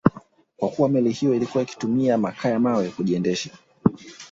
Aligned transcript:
Kwa 0.57 0.69
kuwa 0.69 0.89
meli 0.89 1.11
hiyo 1.11 1.35
ilikuwa 1.35 1.63
ikitumia 1.63 2.17
makaa 2.17 2.49
ya 2.49 2.59
mawe 2.59 2.89
kujiendesha 2.89 3.49